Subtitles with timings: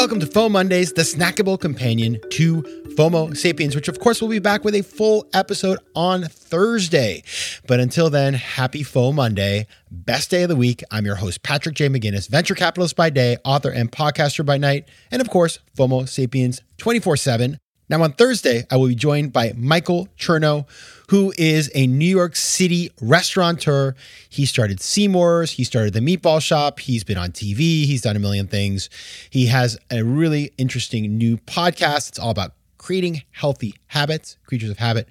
[0.00, 2.62] Welcome to FOMO Mondays, the snackable companion to
[2.96, 7.22] FOMO Sapiens, which of course will be back with a full episode on Thursday.
[7.66, 10.82] But until then, happy FOMO Monday, best day of the week.
[10.90, 11.90] I'm your host, Patrick J.
[11.90, 16.62] McGinnis, venture capitalist by day, author and podcaster by night, and of course, FOMO Sapiens
[16.78, 17.58] 24 7.
[17.90, 20.64] Now, on Thursday, I will be joined by Michael Chernow,
[21.08, 23.96] who is a New York City restaurateur.
[24.28, 28.20] He started Seamore's, he started the Meatball Shop, he's been on TV, he's done a
[28.20, 28.90] million things.
[29.28, 32.10] He has a really interesting new podcast.
[32.10, 35.08] It's all about creating healthy habits, creatures of habit.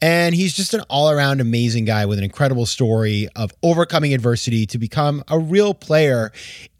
[0.00, 4.66] And he's just an all around amazing guy with an incredible story of overcoming adversity
[4.66, 6.32] to become a real player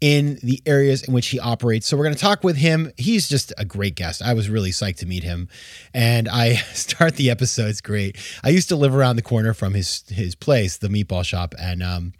[0.03, 1.87] in the areas in which he operates.
[1.87, 2.91] So, we're going to talk with him.
[2.97, 4.21] He's just a great guest.
[4.21, 5.47] I was really psyched to meet him.
[5.93, 8.17] And I start the episode, it's great.
[8.43, 11.81] I used to live around the corner from his his place, the meatball shop, and
[11.81, 12.11] um,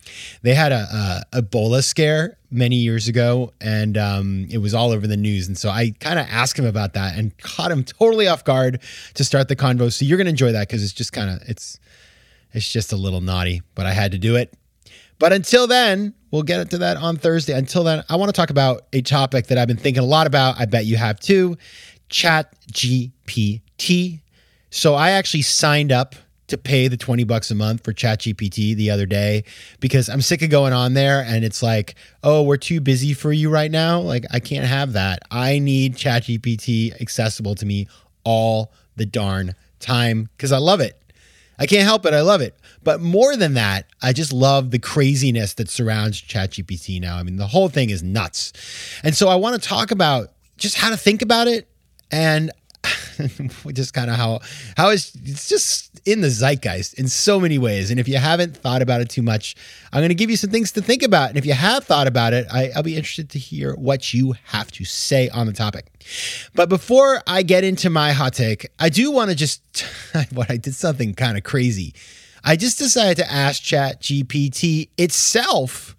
[0.43, 5.05] they had a, a Ebola scare many years ago, and um, it was all over
[5.05, 5.49] the news.
[5.49, 8.79] And so I kind of asked him about that and caught him totally off guard
[9.15, 9.91] to start the convo.
[9.91, 11.79] So you're going to enjoy that because it's just kind of it's
[12.53, 14.53] it's just a little naughty, but I had to do it.
[15.19, 17.53] But until then, we'll get into that on Thursday.
[17.53, 20.27] Until then, I want to talk about a topic that I've been thinking a lot
[20.27, 20.59] about.
[20.59, 21.57] I bet you have too.
[22.09, 24.21] Chat GPT.
[24.69, 26.15] So I actually signed up
[26.47, 29.43] to pay the 20 bucks a month for ChatGPT the other day
[29.79, 33.31] because I'm sick of going on there and it's like, oh, we're too busy for
[33.31, 33.99] you right now.
[33.99, 35.19] Like, I can't have that.
[35.31, 37.87] I need ChatGPT accessible to me
[38.23, 40.99] all the darn time because I love it.
[41.57, 42.13] I can't help it.
[42.13, 42.55] I love it.
[42.83, 47.17] But more than that, I just love the craziness that surrounds ChatGPT now.
[47.17, 48.53] I mean, the whole thing is nuts.
[49.03, 51.67] And so I want to talk about just how to think about it
[52.11, 52.51] and
[53.73, 54.39] just kind of how
[54.75, 57.91] how it's, it's just in the zeitgeist in so many ways.
[57.91, 59.55] And if you haven't thought about it too much,
[59.91, 61.29] I'm going to give you some things to think about.
[61.29, 64.35] And if you have thought about it, I, I'll be interested to hear what you
[64.45, 65.85] have to say on the topic.
[66.53, 69.85] But before I get into my hot take, I do want to just
[70.33, 71.93] what I did something kind of crazy.
[72.43, 75.95] I just decided to ask Chat GPT itself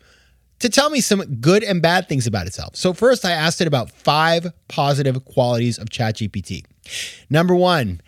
[0.61, 2.77] to tell me some good and bad things about itself.
[2.77, 6.65] So first I asked it about five positive qualities of ChatGPT.
[7.29, 8.01] Number 1,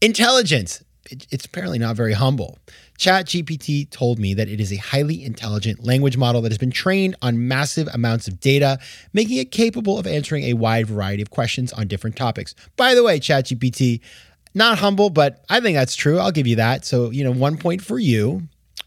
[0.00, 0.82] intelligence.
[1.10, 2.58] It's apparently not very humble.
[2.98, 7.16] ChatGPT told me that it is a highly intelligent language model that has been trained
[7.20, 8.78] on massive amounts of data,
[9.12, 12.54] making it capable of answering a wide variety of questions on different topics.
[12.76, 14.00] By the way, ChatGPT,
[14.54, 16.18] not humble, but I think that's true.
[16.18, 16.84] I'll give you that.
[16.84, 18.42] So, you know, one point for you.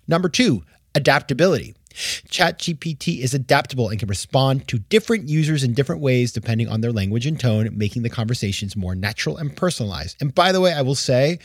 [0.08, 1.76] Number two, adaptability.
[1.96, 6.92] ChatGPT is adaptable and can respond to different users in different ways depending on their
[6.92, 10.18] language and tone, making the conversations more natural and personalized.
[10.22, 11.40] And by the way, I will say,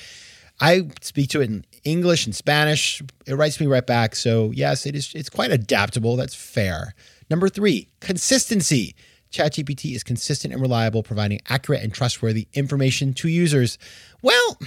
[0.60, 3.00] I speak to it in English and Spanish.
[3.26, 4.16] It writes me right back.
[4.16, 5.14] So yes, it is.
[5.14, 6.16] It's quite adaptable.
[6.16, 6.94] That's fair.
[7.30, 8.94] Number three, consistency.
[9.32, 13.78] ChatGPT is consistent and reliable, providing accurate and trustworthy information to users.
[14.22, 14.58] Well,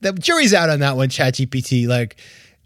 [0.00, 1.88] the jury's out on that one, ChatGPT.
[1.88, 2.16] Like,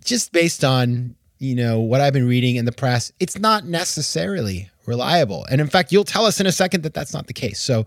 [0.05, 4.71] just based on you know what I've been reading in the press, it's not necessarily
[4.87, 5.47] reliable.
[5.51, 7.61] And in fact, you'll tell us in a second that that's not the case.
[7.61, 7.87] So,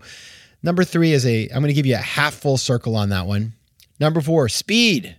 [0.62, 1.48] number three is a.
[1.48, 3.52] I'm going to give you a half full circle on that one.
[4.00, 5.16] Number four, speed.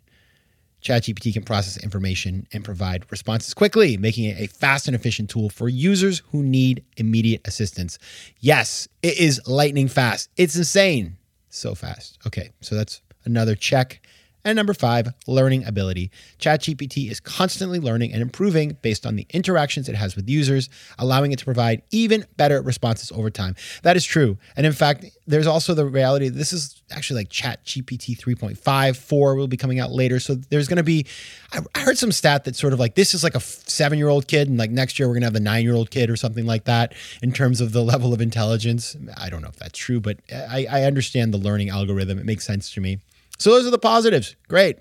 [0.84, 5.50] ChatGPT can process information and provide responses quickly, making it a fast and efficient tool
[5.50, 7.98] for users who need immediate assistance.
[8.40, 10.30] Yes, it is lightning fast.
[10.36, 11.18] It's insane.
[11.50, 12.18] So fast.
[12.28, 14.03] Okay, so that's another check.
[14.46, 16.12] And number five, learning ability.
[16.40, 21.32] ChatGPT is constantly learning and improving based on the interactions it has with users, allowing
[21.32, 23.56] it to provide even better responses over time.
[23.84, 24.38] That is true.
[24.58, 29.36] And in fact, there's also the reality that this is actually like ChatGPT 3.5, 4
[29.36, 30.20] will be coming out later.
[30.20, 31.06] So there's going to be,
[31.54, 34.28] I heard some stat that sort of like this is like a seven year old
[34.28, 36.18] kid, and like next year we're going to have the nine year old kid or
[36.18, 38.98] something like that in terms of the level of intelligence.
[39.16, 42.20] I don't know if that's true, but I, I understand the learning algorithm.
[42.20, 43.00] It makes sense to me.
[43.38, 44.36] So those are the positives.
[44.48, 44.78] Great.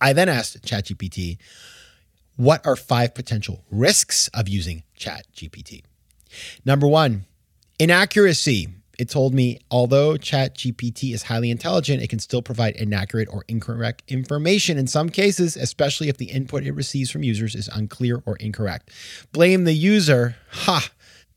[0.00, 1.38] I then asked ChatGPT,
[2.36, 5.84] what are five potential risks of using ChatGPT?
[6.64, 7.26] Number one,
[7.78, 8.68] inaccuracy.
[8.98, 14.02] It told me although ChatGPT is highly intelligent, it can still provide inaccurate or incorrect
[14.06, 18.36] information in some cases, especially if the input it receives from users is unclear or
[18.36, 18.90] incorrect.
[19.32, 20.36] Blame the user.
[20.50, 20.90] Ha!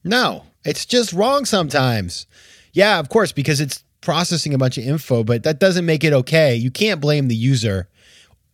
[0.04, 2.28] No, it's just wrong sometimes.
[2.74, 6.14] Yeah, of course, because it's processing a bunch of info, but that doesn't make it
[6.14, 6.56] okay.
[6.56, 7.90] You can't blame the user.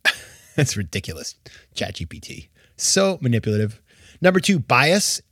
[0.56, 1.36] That's ridiculous.
[1.76, 2.48] ChatGPT.
[2.76, 3.80] So manipulative.
[4.20, 5.22] Number two, bias.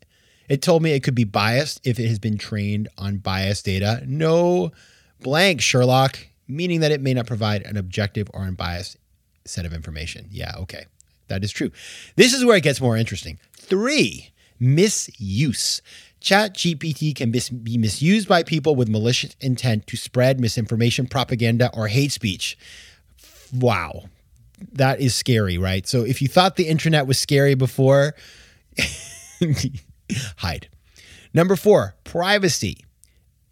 [0.48, 4.02] It told me it could be biased if it has been trained on biased data.
[4.06, 4.72] No
[5.20, 8.96] blank, Sherlock, meaning that it may not provide an objective or unbiased
[9.44, 10.26] set of information.
[10.30, 10.86] Yeah, okay.
[11.28, 11.70] That is true.
[12.16, 13.38] This is where it gets more interesting.
[13.54, 15.80] Three, misuse.
[16.20, 21.70] Chat GPT can mis- be misused by people with malicious intent to spread misinformation, propaganda,
[21.72, 22.58] or hate speech.
[23.54, 24.04] Wow.
[24.72, 25.86] That is scary, right?
[25.86, 28.14] So if you thought the internet was scary before,
[30.36, 30.68] hide.
[31.32, 32.84] Number four, privacy.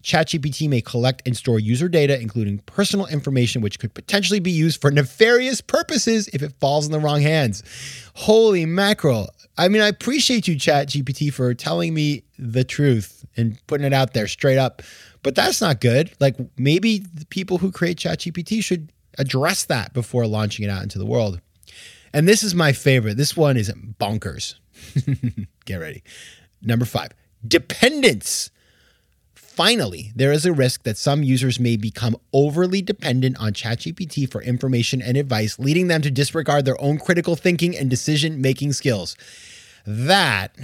[0.03, 4.81] ChatGPT may collect and store user data, including personal information, which could potentially be used
[4.81, 7.62] for nefarious purposes if it falls in the wrong hands.
[8.15, 9.29] Holy mackerel.
[9.56, 14.14] I mean, I appreciate you, ChatGPT, for telling me the truth and putting it out
[14.14, 14.82] there straight up,
[15.23, 16.12] but that's not good.
[16.20, 20.99] Like, maybe the people who create ChatGPT should address that before launching it out into
[20.99, 21.40] the world.
[22.12, 23.17] And this is my favorite.
[23.17, 23.70] This one is
[24.00, 24.55] bonkers.
[25.64, 26.02] Get ready.
[26.62, 27.11] Number five,
[27.46, 28.50] dependence.
[29.34, 34.41] Finally, there is a risk that some users may become overly dependent on ChatGPT for
[34.41, 39.17] information and advice, leading them to disregard their own critical thinking and decision making skills.
[39.84, 40.55] That,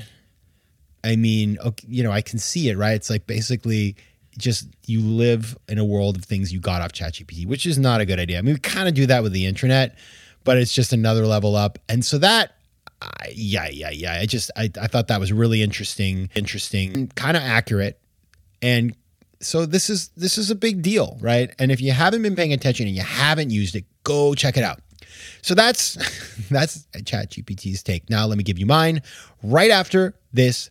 [1.04, 2.94] I mean, you know, I can see it, right?
[2.94, 3.96] It's like basically
[4.36, 8.00] just you live in a world of things you got off ChatGPT, which is not
[8.00, 8.38] a good idea.
[8.38, 9.96] I mean, we kind of do that with the internet,
[10.42, 11.78] but it's just another level up.
[11.88, 12.54] And so that
[13.32, 14.18] yeah, yeah, yeah.
[14.20, 17.98] I just I, I thought that was really interesting, interesting, kind of accurate.
[18.62, 18.94] And
[19.40, 21.54] so this is this is a big deal, right?
[21.58, 24.64] And if you haven't been paying attention and you haven't used it, go check it
[24.64, 24.80] out.
[25.42, 25.94] So that's
[26.50, 28.08] that's ChatGPT's take.
[28.10, 29.02] Now let me give you mine
[29.42, 30.70] right after this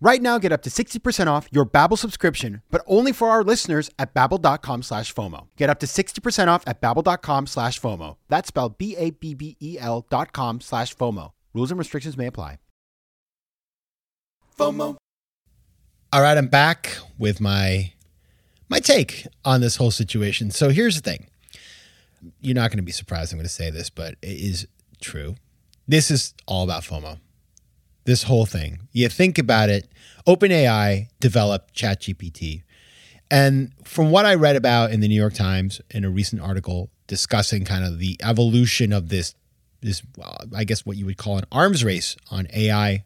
[0.00, 3.90] Right now, get up to 60% off your Babbel subscription, but only for our listeners
[3.98, 5.48] at babbel.com slash FOMO.
[5.56, 8.16] Get up to 60% off at babbel.com slash FOMO.
[8.28, 11.32] That's spelled B-A-B-B-E-L dot com slash FOMO.
[11.52, 12.58] Rules and restrictions may apply.
[14.56, 14.96] FOMO.
[16.12, 17.92] All right, I'm back with my
[18.68, 20.50] my take on this whole situation.
[20.50, 21.26] So here's the thing.
[22.40, 24.66] You're not going to be surprised I'm going to say this, but it is
[25.00, 25.36] true.
[25.86, 27.18] This is all about FOMO.
[28.08, 28.88] This whole thing.
[28.90, 29.86] You think about it,
[30.26, 32.62] OpenAI developed ChatGPT.
[33.30, 36.88] And from what I read about in the New York Times in a recent article
[37.06, 39.34] discussing kind of the evolution of this
[39.82, 40.00] this
[40.56, 43.04] I guess what you would call an arms race on AI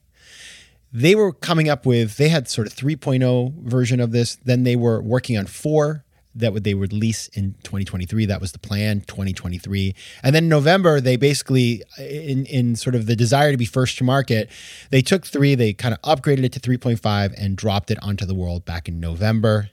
[0.93, 4.77] they were coming up with they had sort of 3.0 version of this then they
[4.77, 9.01] were working on 4 that would they would release in 2023 that was the plan
[9.03, 13.65] 2023 and then november they basically uh, in in sort of the desire to be
[13.65, 14.51] first to market
[14.91, 18.35] they took 3 they kind of upgraded it to 3.5 and dropped it onto the
[18.35, 19.71] world back in november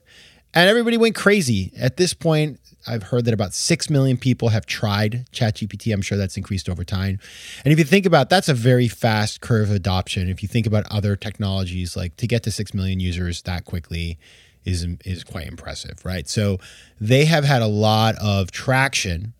[0.53, 4.65] and everybody went crazy at this point I've heard that about 6 million people have
[4.65, 5.93] tried ChatGPT.
[5.93, 7.19] I'm sure that's increased over time.
[7.63, 10.29] And if you think about that's a very fast curve adoption.
[10.29, 14.17] If you think about other technologies like to get to 6 million users that quickly
[14.65, 16.27] is is quite impressive, right?
[16.27, 16.59] So
[16.99, 19.33] they have had a lot of traction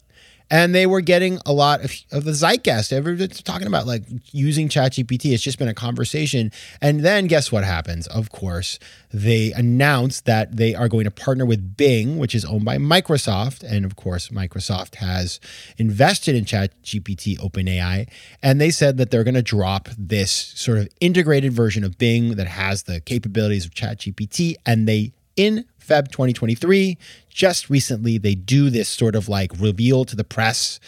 [0.52, 2.92] and they were getting a lot of, of the zeitgeist.
[2.92, 5.34] Everyone's talking about like using ChatGPT.
[5.34, 6.52] It's just been a conversation.
[6.82, 8.08] And then guess what happens?
[8.08, 8.80] Of course,
[9.12, 13.64] they announced that they are going to partner with Bing, which is owned by Microsoft.
[13.64, 15.40] And of course, Microsoft has
[15.78, 18.10] invested in ChatGPT OpenAI.
[18.42, 22.36] And they said that they're going to drop this sort of integrated version of Bing
[22.36, 24.56] that has the capabilities of ChatGPT.
[24.66, 26.98] And they in Feb 2023.
[27.30, 30.80] Just recently, they do this sort of like reveal to the press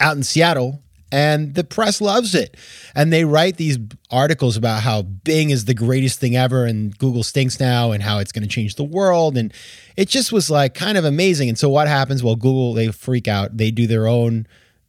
[0.00, 0.82] out in Seattle.
[1.12, 2.56] and the press loves it.
[2.94, 3.78] And they write these
[4.10, 8.18] articles about how Bing is the greatest thing ever and Google stinks now and how
[8.18, 9.36] it's going to change the world.
[9.36, 9.52] And
[9.96, 11.48] it just was like kind of amazing.
[11.48, 12.22] And so what happens?
[12.22, 13.56] Well, Google, they freak out.
[13.56, 14.46] They do their own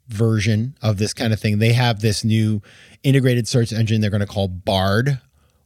[0.09, 1.59] version of this kind of thing.
[1.59, 2.61] They have this new
[3.03, 5.19] integrated search engine they're going to call Bard,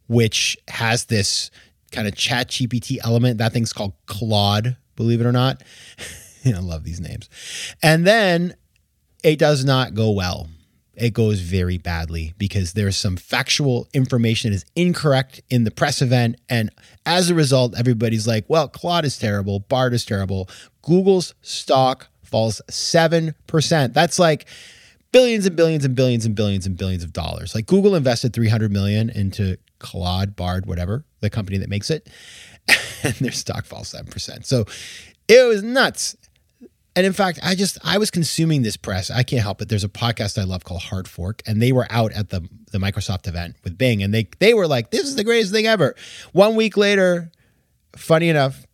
[0.08, 1.52] which has this
[1.96, 3.38] kind of chat GPT element.
[3.38, 5.64] That thing's called Claude, believe it or not.
[6.46, 7.30] I love these names.
[7.82, 8.56] And then
[9.24, 10.48] it does not go well.
[10.96, 16.02] It goes very badly because there's some factual information that is incorrect in the press
[16.02, 16.40] event.
[16.48, 16.70] And
[17.06, 20.48] as a result, everybody's like, well, Claude is terrible, Bard is terrible.
[20.84, 23.94] Google's stock falls 7%.
[23.94, 24.46] That's like
[25.12, 27.56] billions and billions and billions and billions and billions of dollars.
[27.56, 32.10] Like Google invested 300 million into Claude, Bard, whatever, the company that makes it,
[33.04, 34.46] and their stock falls 7%.
[34.46, 34.66] So
[35.28, 36.18] it was nuts.
[36.96, 39.12] And in fact, I just I was consuming this press.
[39.12, 39.68] I can't help it.
[39.68, 42.78] There's a podcast I love called Hard Fork, and they were out at the the
[42.78, 45.94] Microsoft event with Bing, and they they were like, "This is the greatest thing ever."
[46.32, 47.32] One week later,
[47.98, 48.66] funny enough,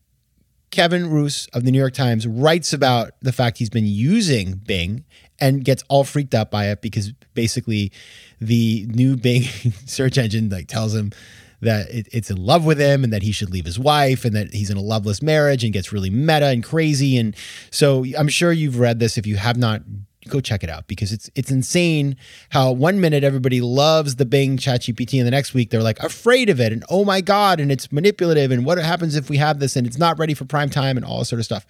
[0.72, 5.04] Kevin Roose of the New York Times writes about the fact he's been using Bing
[5.40, 7.92] and gets all freaked out by it because basically
[8.40, 9.44] the new Bing
[9.86, 11.12] search engine like tells him
[11.62, 14.36] that it, it's in love with him and that he should leave his wife and
[14.36, 17.18] that he's in a loveless marriage and gets really meta and crazy.
[17.18, 17.36] And
[17.70, 19.18] so I'm sure you've read this.
[19.18, 19.82] If you have not,
[20.28, 22.16] go check it out because it's it's insane
[22.50, 26.00] how one minute everybody loves the Bing Chat ChatGPT and the next week they're like
[26.00, 29.38] afraid of it and oh my god and it's manipulative and what happens if we
[29.38, 31.66] have this and it's not ready for prime time and all this sort of stuff.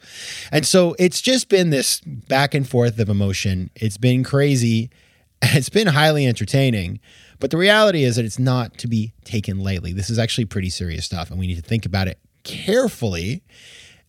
[0.51, 3.69] And so it's just been this back and forth of emotion.
[3.75, 4.89] It's been crazy.
[5.43, 6.99] It's been highly entertaining.
[7.39, 9.91] But the reality is that it's not to be taken lightly.
[9.91, 13.41] This is actually pretty serious stuff, and we need to think about it carefully.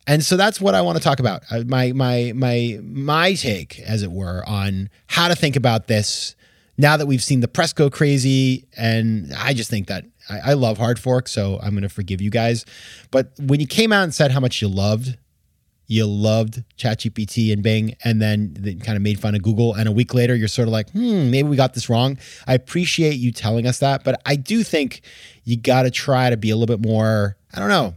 [0.07, 1.43] And so that's what I want to talk about.
[1.51, 6.35] Uh, my my my my take, as it were, on how to think about this
[6.77, 8.67] now that we've seen the press go crazy.
[8.77, 12.21] And I just think that I, I love Hard Fork, so I'm going to forgive
[12.21, 12.65] you guys.
[13.11, 15.17] But when you came out and said how much you loved
[15.93, 19.75] you loved ChatGPT and Bing, and then they kind of made fun of Google.
[19.75, 22.19] And a week later, you're sort of like, hmm, maybe we got this wrong.
[22.47, 25.03] I appreciate you telling us that, but I do think
[25.45, 27.95] you got to try to be a little bit more, I don't know,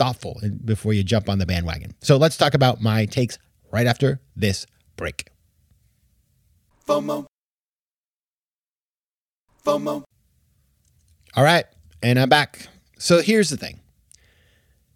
[0.00, 1.94] thoughtful before you jump on the bandwagon.
[2.00, 3.38] So let's talk about my takes
[3.70, 4.66] right after this
[4.96, 5.28] break.
[6.86, 7.26] FOMO.
[9.62, 10.02] FOMO.
[11.36, 11.66] All right,
[12.02, 12.66] and I'm back.
[12.98, 13.80] So here's the thing.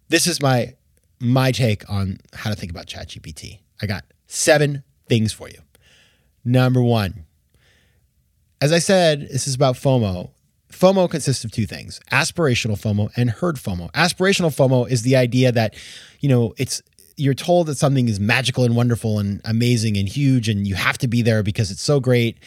[0.09, 0.73] This is my
[1.19, 3.59] my take on how to think about ChatGPT.
[3.81, 5.59] I got seven things for you.
[6.43, 7.25] Number one,
[8.59, 10.31] as I said, this is about FOMO.
[10.75, 13.91] FOMO consists of two things aspirational FOMO and herd FOMO.
[13.93, 15.75] Aspirational FOMO is the idea that,
[16.19, 16.81] you know, it's
[17.17, 20.97] you're told that something is magical and wonderful and amazing and huge and you have
[20.97, 22.37] to be there because it's so great.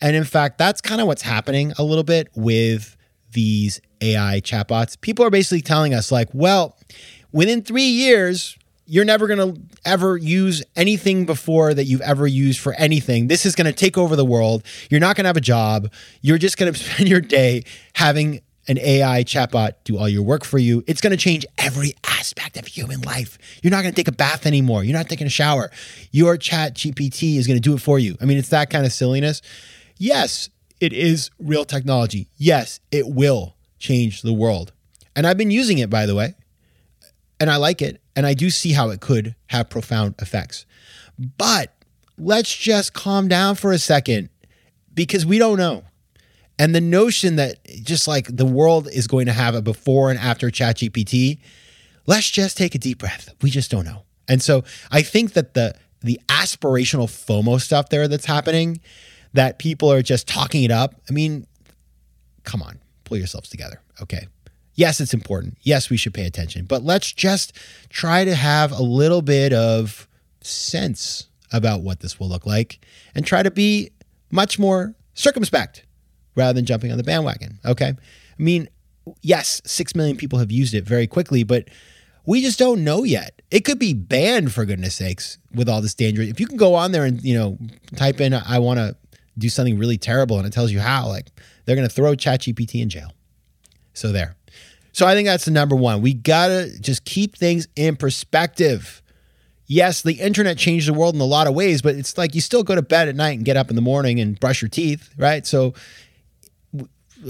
[0.00, 2.96] And in fact, that's kind of what's happening a little bit with
[3.32, 5.00] these AI chatbots.
[5.00, 6.76] People are basically telling us, like, well,
[7.32, 8.57] within three years,
[8.88, 13.28] you're never going to ever use anything before that you've ever used for anything.
[13.28, 14.64] This is going to take over the world.
[14.90, 15.92] You're not going to have a job.
[16.22, 20.44] You're just going to spend your day having an AI chatbot do all your work
[20.44, 20.82] for you.
[20.86, 23.38] It's going to change every aspect of human life.
[23.62, 24.84] You're not going to take a bath anymore.
[24.84, 25.70] You're not taking a shower.
[26.10, 28.16] Your chat GPT is going to do it for you.
[28.20, 29.42] I mean, it's that kind of silliness.
[29.98, 30.48] Yes,
[30.80, 32.28] it is real technology.
[32.36, 34.72] Yes, it will change the world.
[35.14, 36.34] And I've been using it, by the way
[37.40, 38.00] and I like it.
[38.18, 40.66] And I do see how it could have profound effects.
[41.36, 41.72] But
[42.18, 44.28] let's just calm down for a second
[44.92, 45.84] because we don't know.
[46.58, 50.18] And the notion that just like the world is going to have a before and
[50.18, 51.38] after ChatGPT,
[52.08, 53.32] let's just take a deep breath.
[53.40, 54.02] We just don't know.
[54.26, 58.80] And so I think that the the aspirational FOMO stuff there that's happening,
[59.32, 61.00] that people are just talking it up.
[61.08, 61.46] I mean,
[62.42, 63.80] come on, pull yourselves together.
[64.02, 64.26] Okay.
[64.78, 65.58] Yes, it's important.
[65.62, 67.52] Yes, we should pay attention, but let's just
[67.88, 70.06] try to have a little bit of
[70.40, 72.78] sense about what this will look like
[73.12, 73.90] and try to be
[74.30, 75.84] much more circumspect
[76.36, 77.58] rather than jumping on the bandwagon.
[77.64, 77.88] Okay.
[77.88, 77.96] I
[78.40, 78.68] mean,
[79.20, 81.68] yes, 6 million people have used it very quickly, but
[82.24, 83.42] we just don't know yet.
[83.50, 86.22] It could be banned for goodness sakes with all this danger.
[86.22, 87.58] If you can go on there and, you know,
[87.96, 88.94] type in, I want to
[89.36, 91.32] do something really terrible and it tells you how, like
[91.64, 93.12] they're going to throw ChatGPT in jail.
[93.92, 94.36] So there.
[94.98, 96.02] So I think that's the number one.
[96.02, 99.00] We got to just keep things in perspective.
[99.68, 102.40] Yes, the internet changed the world in a lot of ways, but it's like you
[102.40, 104.68] still go to bed at night and get up in the morning and brush your
[104.68, 105.46] teeth, right?
[105.46, 105.72] So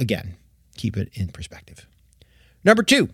[0.01, 0.37] again,
[0.79, 1.87] keep it in perspective.
[2.65, 3.11] Number two,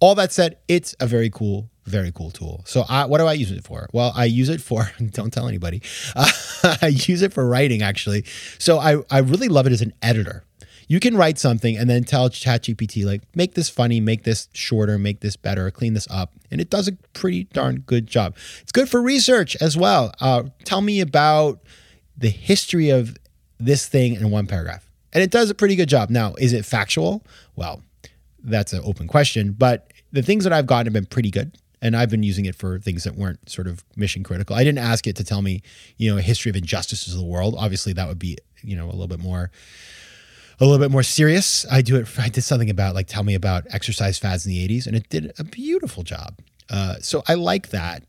[0.00, 2.62] all that said, it's a very cool Very cool tool.
[2.64, 3.90] So, I, what do I use it for?
[3.92, 5.82] Well, I use it for, don't tell anybody,
[6.16, 6.30] uh,
[6.80, 8.24] I use it for writing actually.
[8.58, 10.44] So, I, I really love it as an editor.
[10.88, 14.98] You can write something and then tell ChatGPT, like, make this funny, make this shorter,
[14.98, 16.32] make this better, clean this up.
[16.50, 18.36] And it does a pretty darn good job.
[18.60, 20.12] It's good for research as well.
[20.20, 21.60] Uh, tell me about
[22.16, 23.16] the history of
[23.58, 24.88] this thing in one paragraph.
[25.12, 26.10] And it does a pretty good job.
[26.10, 27.24] Now, is it factual?
[27.56, 27.82] Well,
[28.42, 31.56] that's an open question, but the things that I've gotten have been pretty good.
[31.80, 34.54] And I've been using it for things that weren't sort of mission critical.
[34.54, 35.62] I didn't ask it to tell me,
[35.96, 37.56] you know, a history of injustices of the world.
[37.58, 39.50] Obviously, that would be, you know, a little bit more
[40.60, 41.66] a little bit more serious.
[41.70, 42.08] I do it.
[42.18, 45.08] I did something about like tell me about exercise fads in the '80s, and it
[45.08, 46.38] did a beautiful job.
[46.70, 48.04] Uh, so I like that.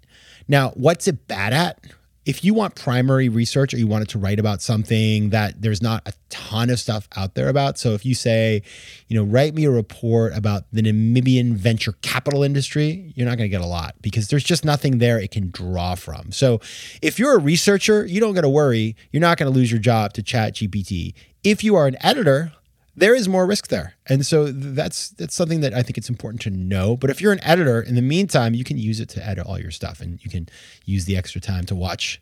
[0.47, 1.79] Now, what's it bad at?
[2.25, 6.07] If you want primary research or you wanted to write about something that there's not
[6.07, 8.61] a ton of stuff out there about, so if you say,
[9.07, 13.49] you know, write me a report about the Namibian venture capital industry, you're not going
[13.49, 16.31] to get a lot because there's just nothing there it can draw from.
[16.31, 16.61] So
[17.01, 18.95] if you're a researcher, you don't got to worry.
[19.11, 21.13] You're not going to lose your job to Chat GPT.
[21.43, 22.53] If you are an editor,
[22.95, 23.95] there is more risk there.
[24.05, 26.95] And so that's that's something that I think it's important to know.
[26.95, 29.59] But if you're an editor, in the meantime, you can use it to edit all
[29.59, 30.47] your stuff and you can
[30.85, 32.21] use the extra time to watch,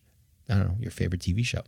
[0.50, 1.62] I don't know, your favorite TV show.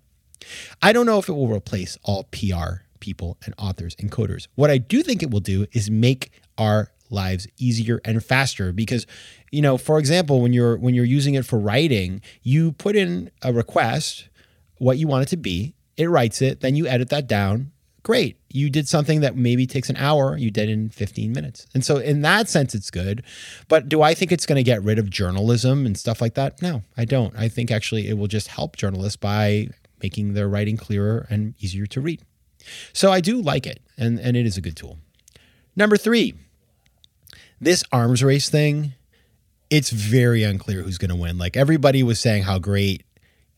[0.82, 4.48] I don't know if it will replace all PR people and authors and coders.
[4.56, 9.06] What I do think it will do is make our lives easier and faster because
[9.52, 13.30] you know, for example, when you're when you're using it for writing, you put in
[13.42, 14.30] a request
[14.78, 17.72] what you want it to be, it writes it, then you edit that down,
[18.04, 18.38] great.
[18.50, 21.66] You did something that maybe takes an hour, you did in 15 minutes.
[21.74, 23.24] And so, in that sense, it's good.
[23.70, 26.62] But do I think it's going to get rid of journalism and stuff like that?
[26.62, 27.36] No, I don't.
[27.36, 29.70] I think actually it will just help journalists by
[30.02, 32.22] making their writing clearer and easier to read.
[32.92, 35.00] So, I do like it, and, and it is a good tool.
[35.76, 36.36] Number three,
[37.60, 38.94] this arms race thing,
[39.70, 41.38] it's very unclear who's going to win.
[41.38, 43.04] Like everybody was saying how great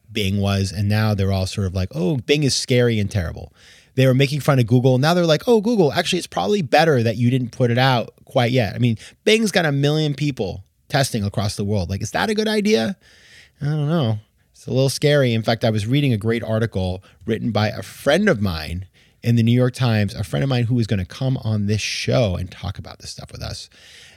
[0.10, 3.52] Bing was, and now they're all sort of like, oh, Bing is scary and terrible
[3.96, 4.98] they were making fun of Google.
[4.98, 8.14] Now they're like, oh, Google, actually, it's probably better that you didn't put it out
[8.26, 8.76] quite yet.
[8.76, 11.90] I mean, Bing's got a million people testing across the world.
[11.90, 12.98] Like, is that a good idea?
[13.62, 14.20] I don't know.
[14.52, 15.34] It's a little scary.
[15.34, 18.88] In fact, I was reading a great article written by a friend of mine
[19.24, 21.66] in the New York Times, a friend of mine who is going to come on
[21.66, 23.70] this show and talk about this stuff with us.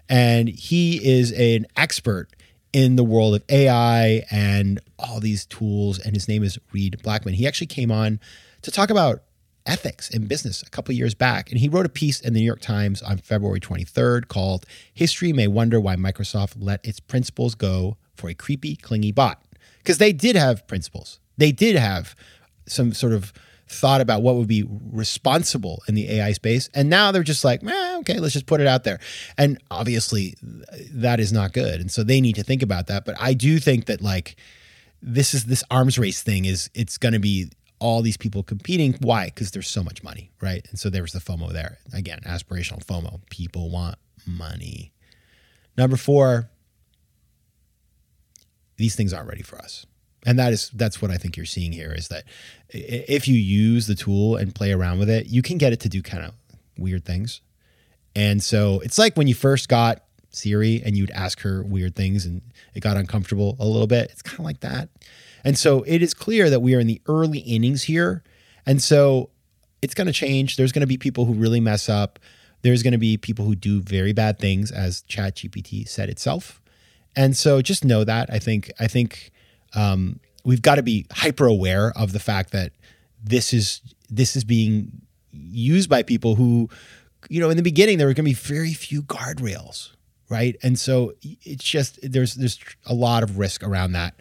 [0.08, 2.28] And he is an expert
[2.72, 5.98] in the world of AI and all these tools.
[5.98, 7.34] And his name is Reid Blackman.
[7.34, 8.20] He actually came on
[8.62, 9.22] to talk about
[9.68, 11.50] ethics in business a couple years back.
[11.50, 15.32] And he wrote a piece in the New York Times on February 23rd called History
[15.32, 19.40] May Wonder Why Microsoft Let Its Principles Go for a Creepy, Clingy Bot.
[19.78, 22.16] Because they did have principles, they did have
[22.66, 23.32] some sort of
[23.68, 26.70] thought about what would be responsible in the AI space.
[26.74, 28.98] And now they're just like, eh, okay, let's just put it out there.
[29.36, 30.34] And obviously,
[30.92, 31.80] that is not good.
[31.80, 33.04] And so they need to think about that.
[33.04, 34.36] But I do think that, like,
[35.02, 37.50] this is this arms race thing is it's going to be
[37.80, 38.94] all these people competing.
[39.00, 39.26] Why?
[39.26, 40.66] Because there's so much money, right?
[40.70, 41.78] And so there was the FOMO there.
[41.92, 43.20] Again, aspirational FOMO.
[43.30, 44.92] People want money.
[45.76, 46.50] Number four,
[48.76, 49.86] these things aren't ready for us.
[50.26, 52.24] And that is that's what I think you're seeing here is that
[52.70, 55.88] if you use the tool and play around with it, you can get it to
[55.88, 56.34] do kind of
[56.76, 57.40] weird things.
[58.16, 62.26] And so it's like when you first got Siri and you'd ask her weird things
[62.26, 62.42] and
[62.74, 64.10] it got uncomfortable a little bit.
[64.10, 64.88] It's kind of like that.
[65.44, 68.22] And so it is clear that we are in the early innings here.
[68.66, 69.30] And so
[69.82, 70.56] it's going to change.
[70.56, 72.18] There's going to be people who really mess up.
[72.62, 76.60] There's going to be people who do very bad things, as ChatGPT said itself.
[77.14, 78.30] And so just know that.
[78.32, 79.30] I think I think
[79.74, 82.72] um, we've got to be hyper aware of the fact that
[83.22, 86.68] this is this is being used by people who,
[87.28, 89.90] you know, in the beginning there were going to be very few guardrails,
[90.28, 90.56] right?
[90.62, 94.14] And so it's just there's there's a lot of risk around that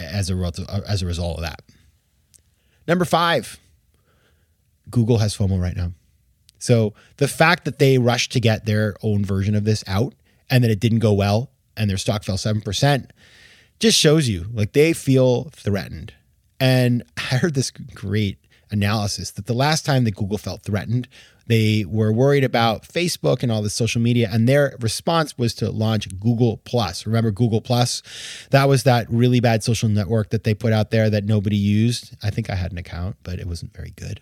[0.00, 1.62] as a uh, as a result of that.
[2.86, 3.58] Number five,
[4.90, 5.92] Google has FOMO right now.
[6.58, 10.14] So the fact that they rushed to get their own version of this out
[10.50, 13.10] and that it didn't go well and their stock fell 7%
[13.78, 16.12] just shows you like they feel threatened.
[16.60, 18.38] And I heard this great
[18.70, 21.08] analysis that the last time that Google felt threatened
[21.50, 25.68] they were worried about Facebook and all the social media, and their response was to
[25.68, 27.04] launch Google Plus.
[27.06, 28.04] Remember Google Plus?
[28.50, 32.14] That was that really bad social network that they put out there that nobody used.
[32.22, 34.20] I think I had an account, but it wasn't very good.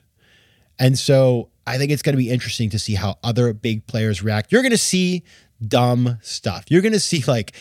[0.78, 4.22] And so I think it's going to be interesting to see how other big players
[4.22, 4.50] react.
[4.50, 5.22] You're going to see
[5.60, 6.64] dumb stuff.
[6.70, 7.52] You're going to see like,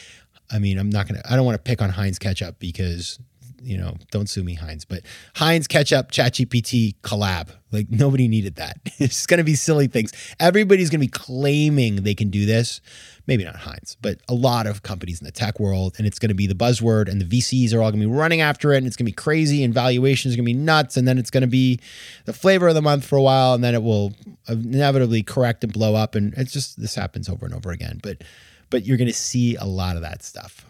[0.49, 3.19] I mean, I'm not going to, I don't want to pick on Heinz ketchup because
[3.61, 4.85] you know, don't sue me, Heinz.
[4.85, 5.01] But
[5.35, 7.49] Heinz ketchup ChatGPT collab.
[7.71, 8.77] Like nobody needed that.
[8.99, 10.11] It's going to be silly things.
[10.39, 12.81] Everybody's going to be claiming they can do this.
[13.27, 15.95] Maybe not Heinz, but a lot of companies in the tech world.
[15.97, 18.13] And it's going to be the buzzword, and the VCs are all going to be
[18.13, 18.77] running after it.
[18.77, 20.97] And it's going to be crazy, and valuations are going to be nuts.
[20.97, 21.79] And then it's going to be
[22.25, 23.53] the flavor of the month for a while.
[23.53, 24.13] And then it will
[24.47, 26.15] inevitably correct and blow up.
[26.15, 27.99] And it's just, this happens over and over again.
[28.01, 28.23] But,
[28.69, 30.65] but you're going to see a lot of that stuff.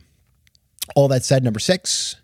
[0.96, 2.16] All that said, number six,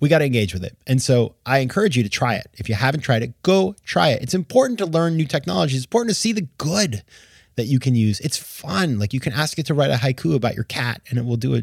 [0.00, 0.76] we got to engage with it.
[0.86, 2.48] And so I encourage you to try it.
[2.54, 4.22] If you haven't tried it, go try it.
[4.22, 5.76] It's important to learn new technology.
[5.76, 7.02] It's important to see the good
[7.56, 8.20] that you can use.
[8.20, 8.98] It's fun.
[8.98, 11.36] Like you can ask it to write a haiku about your cat and it will
[11.36, 11.62] do a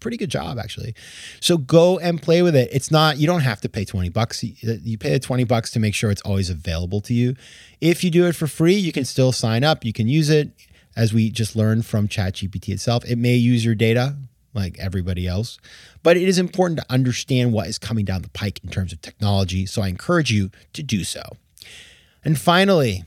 [0.00, 0.94] pretty good job actually.
[1.40, 2.68] So go and play with it.
[2.72, 4.42] It's not you don't have to pay 20 bucks.
[4.42, 7.34] Uh, you pay the 20 bucks to make sure it's always available to you.
[7.80, 9.84] If you do it for free, you can still sign up.
[9.84, 10.50] You can use it
[10.96, 13.04] as we just learned from ChatGPT itself.
[13.04, 14.16] It may use your data
[14.54, 15.58] like everybody else.
[16.02, 19.02] But it is important to understand what is coming down the pike in terms of
[19.02, 19.66] technology.
[19.66, 21.22] So I encourage you to do so.
[22.24, 23.04] And finally,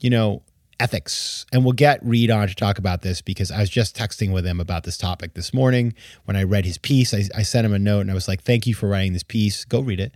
[0.00, 0.42] you know,
[0.78, 1.46] ethics.
[1.52, 4.46] And we'll get Reid on to talk about this because I was just texting with
[4.46, 5.94] him about this topic this morning.
[6.24, 8.42] When I read his piece, I, I sent him a note and I was like,
[8.42, 9.64] thank you for writing this piece.
[9.64, 10.12] Go read it.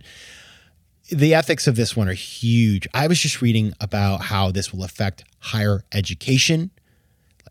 [1.09, 2.87] The ethics of this one are huge.
[2.93, 6.71] I was just reading about how this will affect higher education.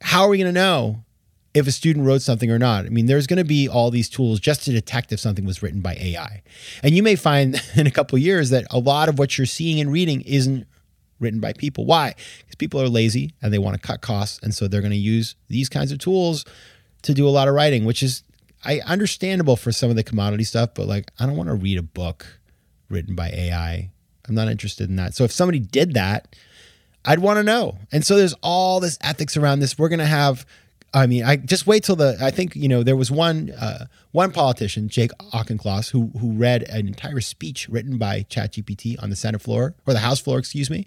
[0.01, 1.05] How are we going to know
[1.53, 2.87] if a student wrote something or not.
[2.87, 5.63] I mean, there's going to be all these tools just to detect if something was
[5.63, 6.43] written by AI.
[6.83, 9.81] And you may find in a couple years that a lot of what you're seeing
[9.81, 10.67] and reading isn't
[11.19, 11.85] written by people.
[11.85, 12.15] Why?
[12.41, 14.39] Because people are lazy and they want to cut costs.
[14.43, 16.45] And so they're going to use these kinds of tools
[17.03, 18.23] to do a lot of writing, which is
[18.65, 21.79] I understandable for some of the commodity stuff, but like I don't want to read
[21.79, 22.27] a book
[22.89, 23.91] written by AI.
[24.29, 25.15] I'm not interested in that.
[25.15, 26.37] So if somebody did that,
[27.05, 27.79] I'd want to know.
[27.91, 29.79] And so there's all this ethics around this.
[29.79, 30.45] We're going to have
[30.93, 32.19] I mean, I just wait till the.
[32.21, 36.65] I think you know there was one uh, one politician, Jake Auchincloss, who who read
[36.65, 40.69] an entire speech written by ChatGPT on the Senate floor or the House floor, excuse
[40.69, 40.87] me.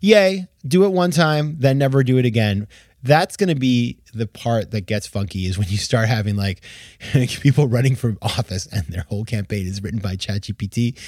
[0.00, 0.48] Yay!
[0.66, 2.68] Do it one time, then never do it again.
[3.02, 6.60] That's going to be the part that gets funky is when you start having like
[7.14, 10.98] people running for office and their whole campaign is written by ChatGPT.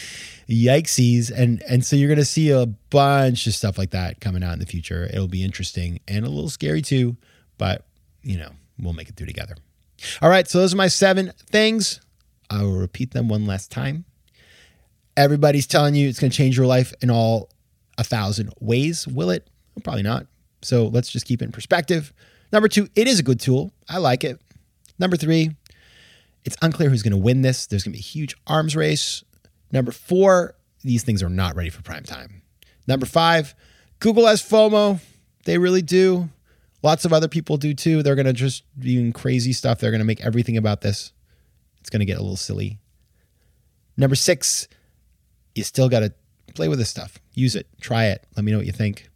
[0.49, 1.31] Yikesies!
[1.31, 4.55] And and so you're going to see a bunch of stuff like that coming out
[4.55, 5.05] in the future.
[5.13, 7.19] It'll be interesting and a little scary too,
[7.59, 7.85] but
[8.23, 9.57] you know, we'll make it through together.
[10.23, 12.01] All right, so those are my seven things.
[12.49, 14.05] I will repeat them one last time.
[15.17, 17.51] Everybody's telling you it's going to change your life in all
[17.99, 19.07] a thousand ways.
[19.07, 19.49] Will it?
[19.85, 20.27] Probably not.
[20.63, 22.13] So let's just keep it in perspective.
[22.53, 23.73] Number two, it is a good tool.
[23.89, 24.41] I like it.
[24.99, 25.51] Number three,
[26.45, 27.67] it's unclear who's going to win this.
[27.67, 29.23] There's going to be a huge arms race.
[29.73, 32.43] Number four, these things are not ready for prime time.
[32.87, 33.55] Number five,
[34.01, 35.01] Google has FOMO.
[35.45, 36.29] They really do.
[36.83, 38.03] Lots of other people do too.
[38.03, 39.81] They're going to just doing crazy stuff.
[39.81, 41.13] They're going to make everything about this.
[41.81, 42.79] It's going to get a little silly.
[43.97, 44.67] Number six,
[45.55, 46.13] you still got to
[46.55, 47.19] play with this stuff.
[47.35, 47.67] Use it.
[47.81, 48.27] Try it.
[48.37, 49.09] Let me know what you think.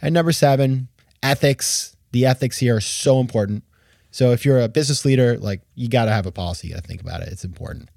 [0.00, 0.88] And number seven,
[1.22, 1.96] ethics.
[2.12, 3.64] The ethics here are so important.
[4.10, 6.68] So if you're a business leader, like you got to have a policy.
[6.68, 7.28] You got to think about it.
[7.28, 7.88] It's important.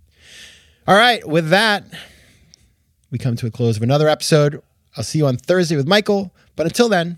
[0.88, 1.26] All right.
[1.28, 1.86] With that,
[3.12, 4.62] we come to a close of another episode.
[4.96, 6.34] I'll see you on Thursday with Michael.
[6.56, 7.18] But until then,